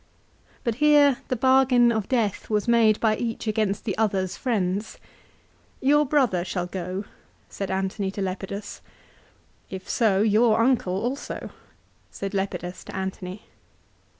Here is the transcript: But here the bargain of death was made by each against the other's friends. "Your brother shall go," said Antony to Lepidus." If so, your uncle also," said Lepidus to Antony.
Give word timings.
But 0.63 0.73
here 0.81 1.17
the 1.27 1.35
bargain 1.35 1.91
of 1.91 2.09
death 2.09 2.49
was 2.49 2.67
made 2.67 2.99
by 2.99 3.15
each 3.17 3.45
against 3.45 3.85
the 3.85 3.95
other's 3.99 4.35
friends. 4.35 4.97
"Your 5.79 6.07
brother 6.07 6.43
shall 6.43 6.65
go," 6.65 7.05
said 7.49 7.69
Antony 7.69 8.09
to 8.09 8.21
Lepidus." 8.23 8.81
If 9.69 9.87
so, 9.87 10.23
your 10.23 10.59
uncle 10.59 10.99
also," 11.03 11.51
said 12.09 12.33
Lepidus 12.33 12.83
to 12.85 12.95
Antony. 12.95 13.43